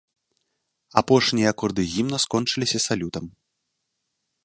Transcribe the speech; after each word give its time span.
Апошнія 1.01 1.47
акорды 1.55 1.81
гімна 1.93 2.17
скончыліся 2.25 2.79
салютам. 2.87 3.25